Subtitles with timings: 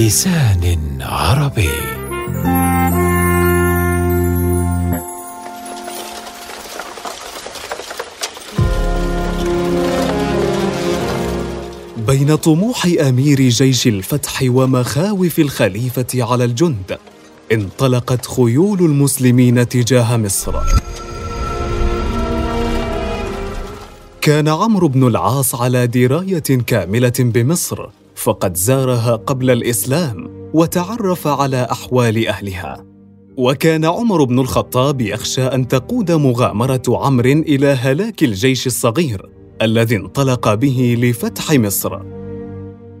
[0.00, 1.68] بلسان عربي.
[12.06, 16.98] بين طموح أمير جيش الفتح ومخاوف الخليفة على الجند
[17.52, 20.54] انطلقت خيول المسلمين تجاه مصر.
[24.20, 32.28] كان عمرو بن العاص على دراية كاملة بمصر فقد زارها قبل الإسلام وتعرف على أحوال
[32.28, 32.84] أهلها.
[33.36, 39.30] وكان عمر بن الخطاب يخشى أن تقود مغامرة عمرو إلى هلاك الجيش الصغير
[39.62, 42.00] الذي انطلق به لفتح مصر.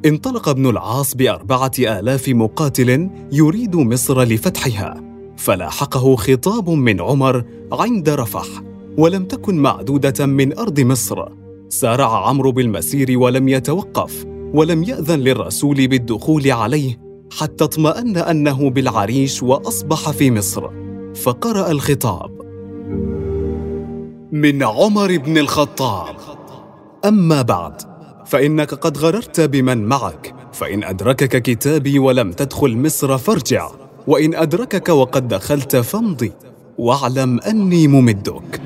[0.06, 5.02] انطلق ابن العاص بأربعة آلاف مقاتل يريد مصر لفتحها
[5.36, 8.46] فلاحقه خطاب من عمر عند رفح
[8.98, 11.24] ولم تكن معدودة من أرض مصر.
[11.68, 17.00] سارع عمرو بالمسير ولم يتوقف ولم يأذن للرسول بالدخول عليه
[17.38, 20.68] حتى اطمأن أنه بالعريش وأصبح في مصر
[21.14, 22.40] فقرأ الخطاب.
[24.32, 26.16] من عمر بن الخطاب.
[27.04, 27.82] أما بعد
[28.26, 33.70] فإنك قد غررت بمن معك فإن أدركك كتابي ولم تدخل مصر فارجع
[34.06, 36.32] وإن أدركك وقد دخلت فامضي
[36.78, 38.60] واعلم أني ممدك.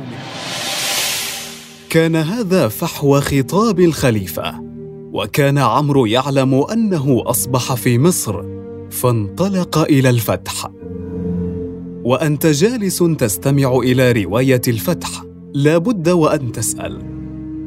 [1.91, 4.74] كان هذا فحوى خطاب الخليفة.
[5.15, 8.43] وكان عمرو يعلم أنه أصبح في مصر
[8.91, 10.71] فانطلق إلى الفتح.
[12.05, 15.25] وأنت جالس تستمع إلى رواية الفتح.
[15.55, 17.03] لا بد وأن تسأل.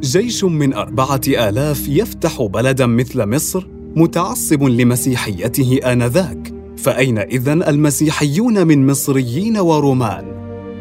[0.02, 6.54] جيش من أربعة آلاف يفتح بلدا مثل مصر متعصب لمسيحيته آنذاك.
[6.78, 10.26] فأين إذن المسيحيون من مصريين ورومان؟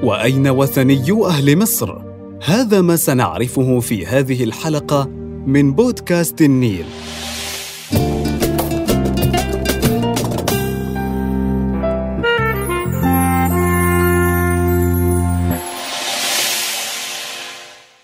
[0.03, 1.99] وأين وثنيو أهل مصر؟
[2.45, 6.85] هذا ما سنعرفه في هذه الحلقة من بودكاست النيل.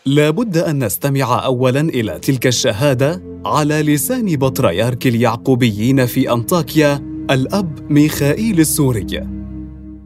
[0.06, 7.92] لا بد أن نستمع اولا إلى تلك الشهادة على لسان بطريرك اليعقوبيين في أنطاكيا الأب
[7.92, 9.20] ميخائيل السوري.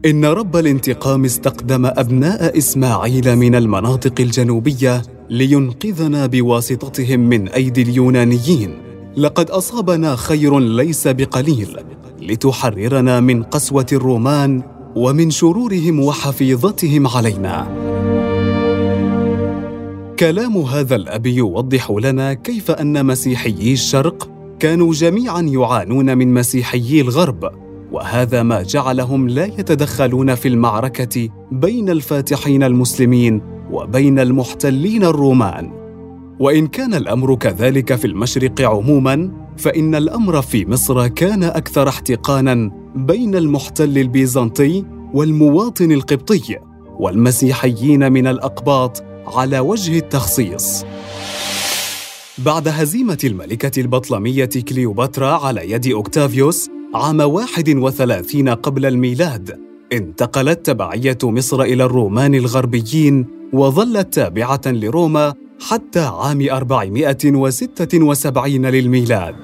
[0.05, 8.77] إن رب الانتقام استقدم أبناء إسماعيل من المناطق الجنوبية لينقذنا بواسطتهم من أيدي اليونانيين.
[9.17, 11.77] لقد أصابنا خير ليس بقليل
[12.21, 14.61] لتحررنا من قسوة الرومان
[14.95, 17.67] ومن شرورهم وحفيظتهم علينا.
[20.19, 24.29] كلام هذا الاب يوضح لنا كيف أن مسيحيي الشرق
[24.59, 32.63] كانوا جميعا يعانون من مسيحيي الغرب وهذا ما جعلهم لا يتدخلون في المعركة بين الفاتحين
[32.63, 35.71] المسلمين وبين المحتلين الرومان.
[36.39, 43.35] وإن كان الأمر كذلك في المشرق عموما فإن الأمر في مصر كان أكثر احتقانا بين
[43.35, 46.57] المحتل البيزنطي والمواطن القبطي
[46.99, 50.85] والمسيحيين من الأقباط على وجه التخصيص.
[52.37, 59.59] بعد هزيمة الملكة البطلمية كليوباترا على يد أوكتافيوس عام 31 قبل الميلاد
[59.93, 65.33] انتقلت تبعية مصر إلى الرومان الغربيين وظلت تابعة لروما
[65.69, 69.35] حتى عام 476 للميلاد.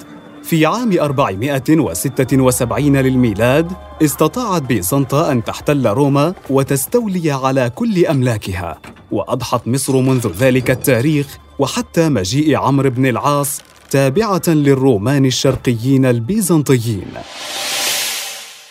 [0.43, 3.71] في عام 476 للميلاد
[4.01, 8.79] استطاعت بيزنطة أن تحتل روما وتستولي على كل أملاكها
[9.11, 13.61] وأضحت مصر منذ ذلك التاريخ وحتى مجيء عمرو بن العاص
[13.93, 17.05] تابعة للرومان الشرقيين البيزنطيين.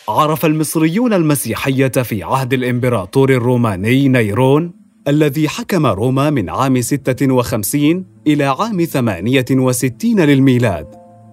[0.09, 4.73] عرف المصريون المسيحية في عهد الإمبراطور الروماني نيرون
[5.09, 10.87] الذي حكم روما من عام 56 إلى عام 68 للميلاد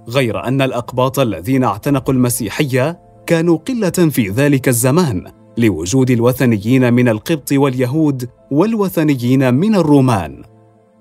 [0.10, 5.24] غير أن الأقباط الذين اعتنقوا المسيحية كانوا قلة في ذلك الزمان
[5.58, 10.49] لوجود الوثنيين من القبط واليهود والوثنيين من الرومان.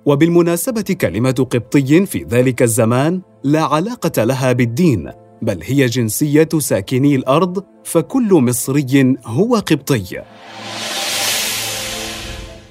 [0.06, 5.10] وبالمناسبة كلمة قبطي في ذلك الزمان لا علاقة لها بالدين
[5.42, 10.22] بل هي جنسية ساكني الأرض فكل مصري هو قبطي.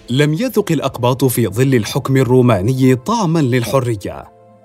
[0.10, 4.24] لم يذق الأقباط في ظل الحكم الروماني طعما للحرية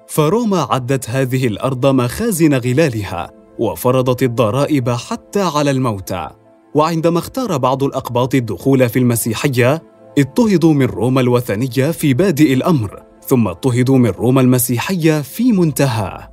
[0.09, 6.29] فروما عدت هذه الأرض مخازن غلالها وفرضت الضرائب حتى على الموتى.
[6.75, 9.83] وعندما اختار بعض الأقباط الدخول في المسيحية
[10.19, 16.29] اضطهدوا من روما الوثنية في بادئ الأمر ثم اضطهدوا من روما المسيحية في منتهاه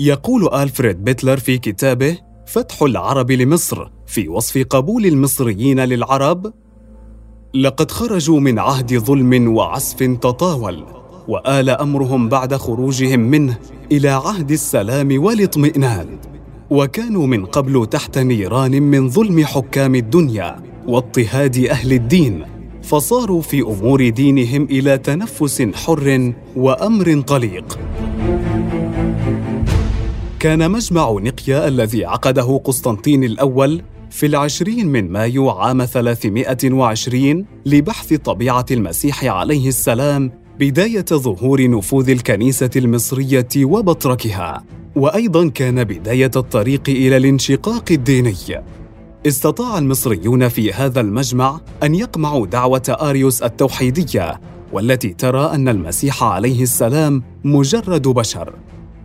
[0.00, 6.52] يقول ألفريد بيتلر في كتابه فتح العرب لمصر في وصف قبول المصريين للعرب
[7.54, 10.84] لقد خرجوا من عهد ظلم وعسف تطاول
[11.28, 13.58] وآل أمرهم بعد خروجهم منه
[13.92, 16.18] إلى عهد السلام والاطمئنان
[16.70, 22.57] وكانوا من قبل تحت نيران من ظلم حكام الدنيا واضطهاد أهل الدين
[22.88, 27.78] فصاروا في أمور دينهم إلى تنفس حر وأمر طليق
[30.40, 38.66] كان مجمع نقيا الذي عقده قسطنطين الأول في العشرين من مايو عام 320 لبحث طبيعة
[38.70, 44.64] المسيح عليه السلام بداية ظهور نفوذ الكنيسة المصرية وبطركها،
[44.96, 48.34] وأيضا كان بداية الطريق إلى الانشقاق الديني.
[49.26, 54.40] استطاع المصريون في هذا المجمع أن يقمعوا دعوة آريوس التوحيدية،
[54.72, 58.52] والتي ترى أن المسيح عليه السلام مجرد بشر،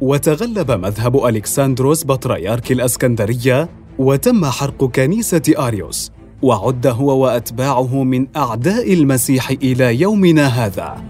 [0.02, 3.70] وتغلب مذهب ألكساندروس بطريرك الأسكندرية
[4.00, 6.12] وتم حرق كنيسة آريوس
[6.42, 11.04] وعد هو وأتباعه من أعداء المسيح إلى يومنا هذا.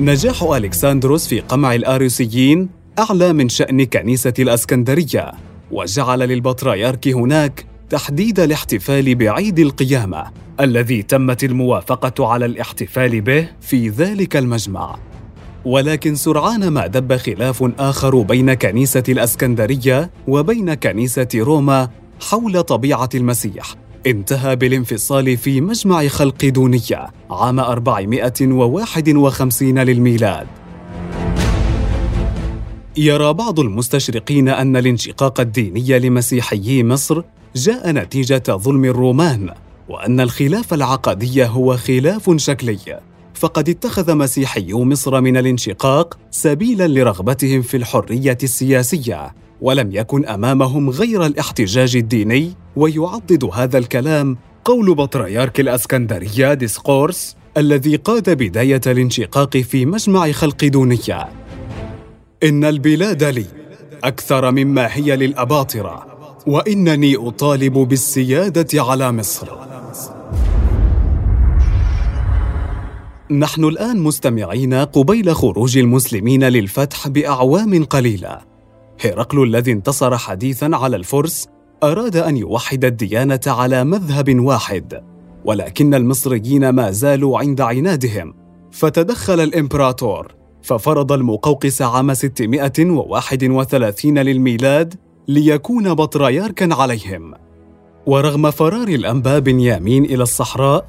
[0.00, 2.68] نجاح ألكساندروس في قمع الآريوسيين
[2.98, 5.47] أعلى من شأن كنيسة الأسكندرية.
[5.70, 10.24] وجعل للبطريرك هناك تحديد الاحتفال بعيد القيامة
[10.60, 14.98] الذي تمت الموافقة على الاحتفال به في ذلك المجمع.
[15.64, 21.88] ولكن سرعان ما دب خلاف آخر بين كنيسة الأسكندرية وبين كنيسة روما
[22.20, 23.74] حول طبيعة المسيح.
[24.06, 30.46] انتهى بالانفصال في مجمع خلق دونية عام 451 للميلاد.
[32.98, 37.22] يرى بعض المستشرقين أن الانشقاق الديني لمسيحيي مصر
[37.56, 39.50] جاء نتيجة ظلم الرومان
[39.88, 43.00] وأن الخلاف العقدي هو خلاف شكلي.
[43.34, 51.26] فقد اتخذ مسيحيو مصر من الانشقاق سبيلا لرغبتهم في الحرية السياسية ولم يكن أمامهم غير
[51.26, 60.32] الاحتجاج الديني ويعضد هذا الكلام قول بطريرك الأسكندرية ديسقورس الذي قاد بداية الانشقاق في مجمع
[60.32, 61.47] خلق دونية.
[62.42, 63.46] إن البلاد لي
[64.04, 66.06] أكثر مما هي للأباطرة
[66.46, 69.48] وإنني أطالب بالسيادة على مصر
[73.30, 78.38] نحن الآن مستمعين قبيل خروج المسلمين للفتح بأعوام قليلة.
[79.04, 81.48] هرقل الذي انتصر حديثا على الفرس
[81.82, 85.02] أراد أن يوحد الديانة على مذهب واحد،
[85.44, 88.34] ولكن المصريين ما زالوا عند عنادهم،
[88.72, 94.94] فتدخل الإمبراطور ففرض المقوقس عام 631 للميلاد
[95.28, 97.34] ليكون بطريركا عليهم.
[98.06, 100.86] ورغم فرار الأنبا بنيامين إلى الصحراء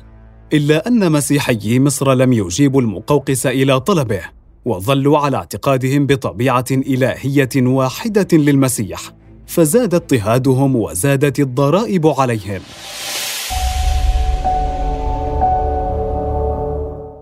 [0.54, 4.22] إلا أن مسيحيي مصر لم يجيبوا المقوقس إلى طلبه
[4.66, 9.02] وظلوا على اعتقادهم بطبيعة إلهية واحدة للمسيح
[9.48, 12.62] فزاد اضطهادهم وزادت الضرائب عليهم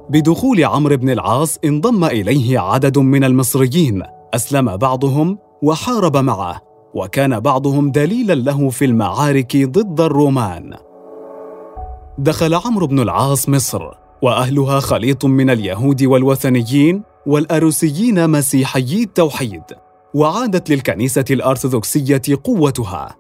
[0.10, 4.04] بدخول عمرو بن العاص انضم إليه عدد من المصريين.
[4.34, 6.62] أسلم بعضهم وحارب معه
[6.94, 10.74] وكان بعضهم دليلا له في المعارك ضد الرومان.
[12.18, 13.90] دخل عمرو بن العاص مصر
[14.22, 19.64] وأهلها خليط من اليهود والوثنيين والأروسيين مسيحيي التوحيد
[20.14, 23.16] وعادت للكنيسة الأرثوذكسية قوتها.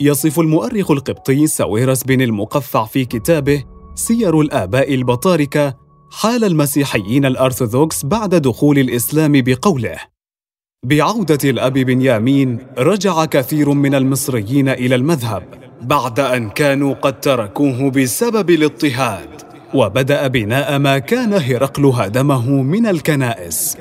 [0.00, 3.64] يصف المؤرخ القبطي ساويرس بن المقفع في كتابه
[3.94, 5.83] سير الآباء البطاركة
[6.20, 9.96] حال المسيحيين الأرثوذكس بعد دخول الإسلام بقوله.
[10.86, 15.42] بعودة الأب بنيامين رجع كثير من المصريين إلى المذهب
[15.82, 19.28] بعد أن كانوا قد تركوه بسبب الاضطهاد
[19.74, 23.76] وبدأ بناء ما كان هرقل هدمه من الكنائس.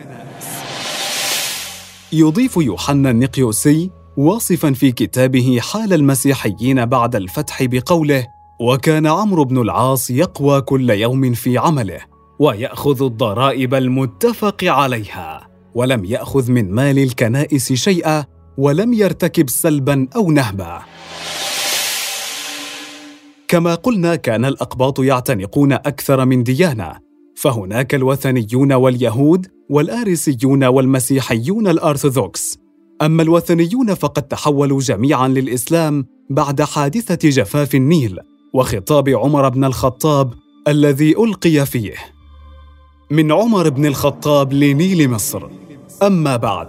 [2.13, 8.27] يضيف يوحنا النقيوسي واصفا في كتابه حال المسيحيين بعد الفتح بقوله
[8.61, 16.51] وكان عمرو بن العاص يقوى كل يوم في عمله ويأخذ الضرائب المتفق عليها ولم يأخذ
[16.51, 18.25] من مال الكنائس شيئا
[18.57, 20.81] ولم يرتكب سلبا أو نهبا.
[23.47, 26.91] كما قلنا كان الأقباط يعتنقون أكثر من ديانة
[27.35, 32.57] فهناك الوثنيون واليهود والآريسيون والمسيحيون الأرثوذكس.
[33.01, 38.19] أما الوثنيون فقد تحولوا جميعا للإسلام بعد حادثة جفاف النيل
[38.53, 40.33] وخطاب عمر بن الخطاب
[40.67, 42.12] الذي ألقي فيه.
[43.13, 45.43] من عمر بن الخطاب لنيل مصر.
[46.03, 46.67] أما بعد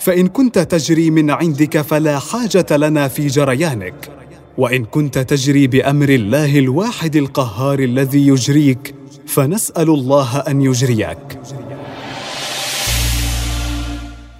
[0.00, 4.10] فإن كنت تجري من عندك فلا حاجة لنا في جريانك.
[4.58, 8.94] وإن كنت تجري بأمر الله الواحد القهار الذي يجريك
[9.26, 11.40] فنسأل الله أن يجريك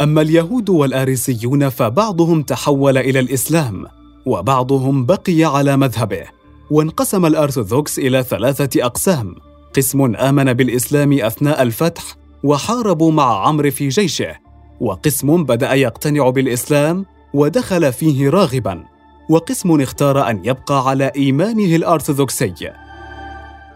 [0.01, 3.87] أما اليهود والأريسيون فبعضهم تحول إلى الإسلام
[4.27, 6.25] وبعضهم بقي على مذهبه
[6.71, 9.48] وانقسم الأرثوذكس إلى ثلاثة أقسام.
[9.77, 12.03] قسم آمن بالإسلام أثناء الفتح
[12.45, 14.37] وحاربوا مع عمرو في جيشه
[14.81, 18.85] وقسم بدأ يقتنع بالإسلام ودخل فيه راغبا
[19.31, 22.73] وقسم اختار أن يبقى على إيمانه الأرثوذكسي.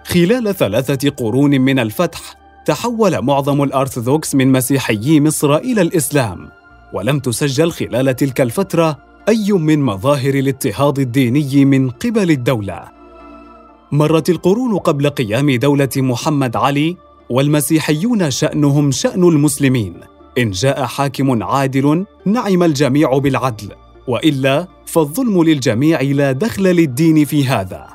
[0.05, 2.21] خلال ثلاثة قرون من الفتح
[2.67, 6.51] تحول معظم الأرثوذكس من مسيحيي مصر إلى الإسلام
[6.95, 13.02] ولم تسجل خلال تلك الفترة أي من مظاهر الاضطهاد الديني من قبل الدولة.
[13.93, 16.97] مرت القرون قبل قيام دولة محمد علي
[17.31, 19.95] والمسيحيون شأنهم شأن المسلمين.
[20.39, 23.69] إن جاء حاكم عادل نعم الجميع بالعدل
[24.07, 27.87] وإلا فالظلم للجميع لا دخل للدين في هذا.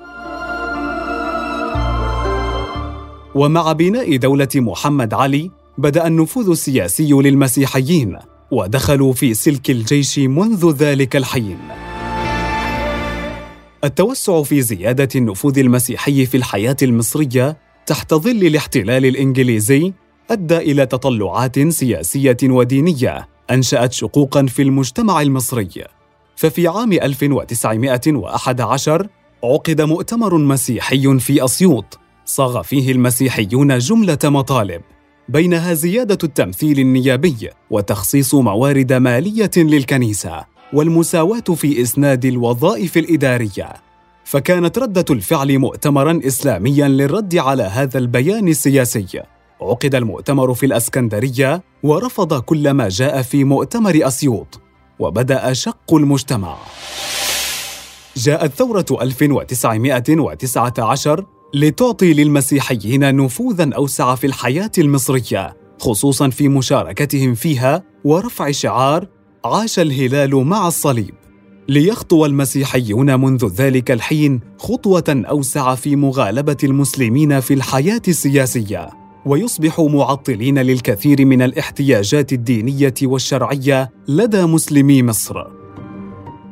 [3.35, 8.17] ومع بناء دولة محمد علي بدأ النفوذ السياسي للمسيحيين
[8.51, 11.57] ودخلوا في سلك الجيش منذ ذلك الحين.
[13.83, 19.93] التوسع في زيادة النفوذ المسيحي في الحياة المصرية تحت ظل الاحتلال الإنجليزي
[20.31, 25.83] أدى إلى تطلعات سياسية ودينية أنشأت شقوقاً في المجتمع المصري.
[26.35, 29.07] ففي عام 1911
[29.43, 34.81] عقد مؤتمر مسيحي في أسيوط صاغ فيه المسيحيون جملة مطالب
[35.29, 40.56] بينها زيادة التمثيل النيابي وتخصيص موارد مالية للكنيسة.
[40.73, 43.73] والمساواة في إسناد الوظائف الإدارية.
[44.23, 49.23] فكانت ردة الفعل مؤتمرا إسلاميا للرد على هذا البيان السياسي.
[49.61, 54.61] عقد المؤتمر في الأسكندرية ورفض كل ما جاء في مؤتمر أسيوط.
[54.99, 56.57] وبدأ شق المجتمع.
[58.17, 68.51] جاءت ثورة 1919 لتعطي للمسيحيين نفوذا أوسع في الحياة المصرية خصوصا في مشاركتهم فيها ورفع
[68.51, 69.07] شعار
[69.45, 71.13] عاش الهلال مع الصليب.
[71.69, 78.89] ليخطو المسيحيون منذ ذلك الحين خطوة أوسع في مغالبة المسلمين في الحياة السياسية.
[79.25, 85.43] ويصبحوا معطلين للكثير من الاحتياجات الدينية والشرعية لدى مسلمي مصر.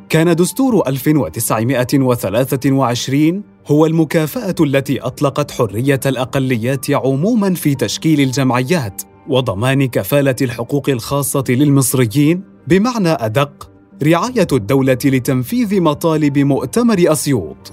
[0.10, 10.36] كان دستور 1923 هو المكافأة التي أطلقت حرية الأقليات عموما في تشكيل الجمعيات وضمان كفالة
[10.42, 13.70] الحقوق الخاصة للمصريين بمعنى أدق
[14.04, 17.72] رعاية الدولة لتنفيذ مطالب مؤتمر أسيوط.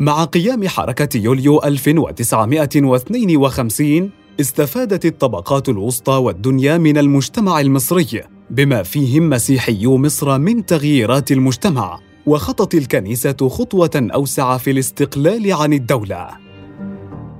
[0.00, 9.96] مع قيام حركة يوليو 1952 استفادت الطبقات الوسطى والدنيا من المجتمع المصري بما فيهم مسيحيو
[9.96, 16.28] مصر من تغييرات المجتمع وخطت الكنيسة خطوة أوسع في الاستقلال عن الدولة.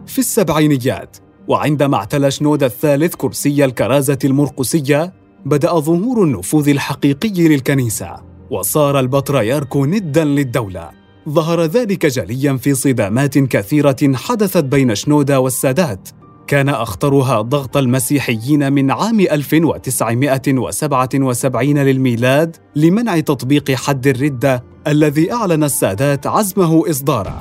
[0.07, 1.17] في السبعينيات
[1.49, 5.13] وعندما اعتلى شنود الثالث كرسي الكرازة المرقسية
[5.47, 8.17] بدأ ظهور النفوذ الحقيقي للكنيسة
[8.51, 10.91] وصار البطريرك ندا للدولة.
[11.29, 16.09] ظهر ذلك جليا في صدامات كثيرة حدثت بين شنودا والسادات.
[16.47, 26.27] كان أخطرها ضغط المسيحيين من عام 1977 للميلاد لمنع تطبيق حد الردة الذي أعلن السادات
[26.27, 27.39] عزمه إصداره.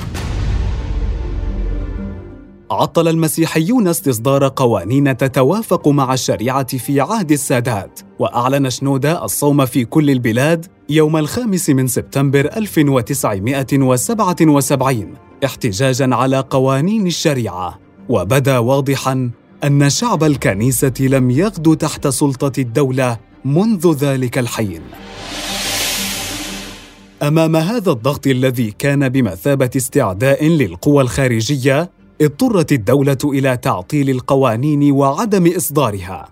[2.72, 10.10] عطل المسيحيون استصدار قوانين تتوافق مع الشريعة في عهد السادات وأعلن شنودا الصوم في كل
[10.10, 15.14] البلاد يوم الخامس من سبتمبر 1977
[15.46, 17.80] احتجاجا على قوانين الشريعة.
[18.10, 19.32] وبدأ واضحا
[19.64, 24.82] أن شعب الكنيسة لم يغدو تحت سلطة الدولة منذ ذلك الحين.
[27.24, 35.56] أمام هذا الضغط الذي كان بمثابة استعداء للقوى الخارجية اضطرت الدولة إلى تعطيل القوانين وعدم
[35.56, 36.30] إصدارها.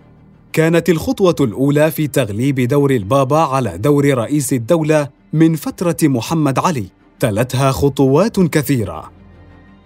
[0.54, 6.86] كانت الخطوة الأولى في تغليب دور البابا على دور رئيس الدولة من فترة محمد علي،
[7.20, 9.12] تلتها خطوات كثيرة.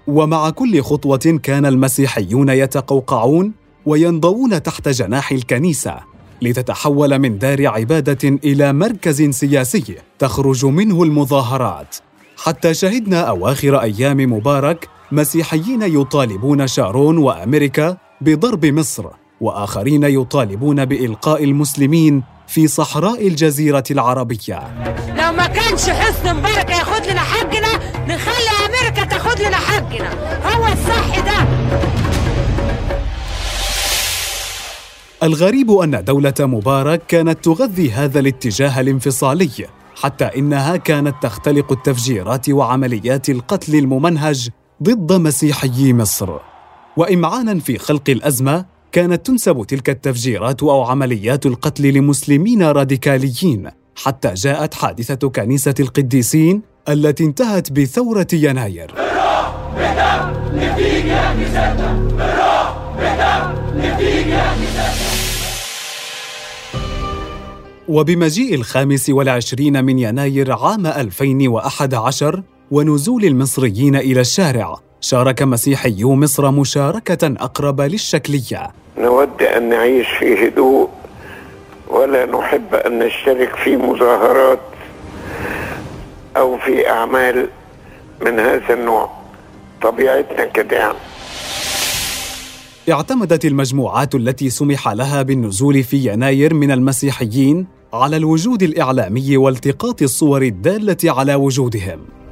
[0.07, 3.51] ومع كل خطوة كان المسيحيون يتقوقعون
[3.85, 5.95] وينضوون تحت جناح الكنيسة
[6.41, 11.95] لتتحول من دار عبادة إلى مركز سياسي تخرج منه المظاهرات.
[12.37, 19.05] حتى شهدنا أواخر أيام مبارك مسيحيين يطالبون شارون وأمريكا بضرب مصر
[19.41, 24.59] وآخرين يطالبون بإلقاء المسلمين في صحراء الجزيرة العربية.
[25.07, 27.73] لو ما كانش حسن مبارك ياخد لنا حقنا
[28.07, 30.09] نخلي أمريكا تاخد لنا حقنا.
[30.55, 31.47] هو الصح ده.
[35.23, 39.67] الغريب أن دولة مبارك كانت تغذي هذا الاتجاه الانفصالي
[40.03, 44.49] حتى إنها كانت تختلق التفجيرات وعمليات القتل الممنهج
[44.83, 46.29] ضد مسيحيي مصر.
[46.97, 54.73] وامعانا في خلق الأزمة كانت تنسب تلك التفجيرات أو عمليات القتل لمسلمين راديكاليين حتى جاءت
[54.73, 58.93] حادثة كنيسة القديسين التي انتهت بثورة يناير.
[67.87, 74.75] وبمجيء الخامس والعشرين من يناير عام 2011 ونزول المصريين إلى الشارع.
[75.01, 78.71] شارك مسيحيو مصر مشاركة أقرب للشكلية.
[78.97, 80.89] نود أن نعيش في هدوء
[81.87, 84.59] ولا نحب أن نشترك في مظاهرات
[86.37, 87.49] أو في أعمال
[88.25, 89.09] من هذا النوع.
[89.81, 90.93] طبيعتنا كده
[92.91, 100.41] اعتمدت المجموعات التي سمح لها بالنزول في يناير من المسيحيين على الوجود الإعلامي والتقاط الصور
[100.41, 102.22] الدالة على وجودهم.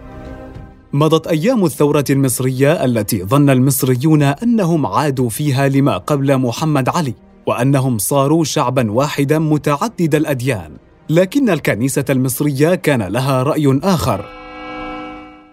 [0.93, 7.13] مضت أيام الثورة المصرية التي ظن المصريون أنهم عادوا فيها لما قبل محمد علي
[7.47, 10.77] وأنهم صاروا شعبا واحدا متعدد الأديان.
[11.09, 14.25] لكن الكنيسة المصرية كان لها رأي آخر.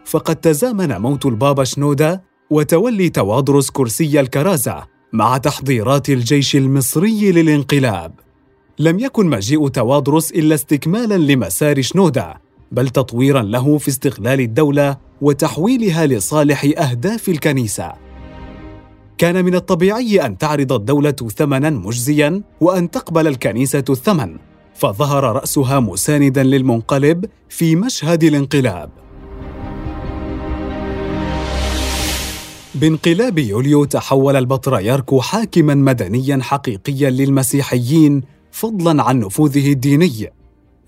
[0.05, 8.13] فقد تزامن موت البابا شنودا وتولي توادرس كرسي الكرازة مع تحضيرات الجيش المصري للانقلاب.
[8.79, 12.35] لم يكن مجيء توادرس إلا استكمالا لمسار شنودا
[12.73, 17.93] بل تطويرا له في استغلال الدولة وتحويلها لصالح أهداف الكنيسة.
[19.19, 24.37] كان من الطبيعي أن تعرض الدولة ثمنا مجزيا وأن تقبل الكنيسة الثمن
[24.75, 28.91] فظهر رأسها مساندا للمنقلب في مشهد الانقلاب.
[32.75, 38.23] بانقلاب يوليو تحول البطريرك حاكما مدنيا حقيقيا للمسيحيين
[38.53, 40.33] فضلا عن نفوذه الديني.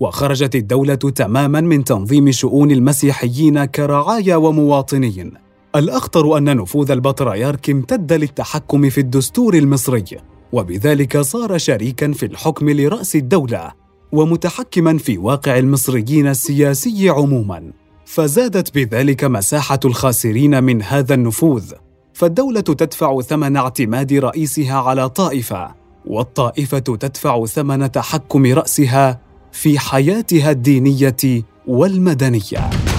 [0.01, 5.31] وخرجت الدولة تماما من تنظيم شؤون المسيحيين كرعايا ومواطنين.
[5.75, 10.03] الأخطر أن نفوذ البطريرك امتد للتحكم في الدستور المصري
[10.51, 13.71] وبذلك صار شريكا في الحكم لرأس الدولة
[14.11, 17.71] ومتحكما في واقع المصريين السياسي عموما.
[18.05, 21.71] فزادت بذلك مساحة الخاسرين من هذا النفوذ
[22.13, 31.43] فالدولة تدفع ثمن اعتماد رئيسها على طائفة والطائفة تدفع ثمن تحكم رأسها في حياتها الدينية
[31.67, 32.90] والمدنية.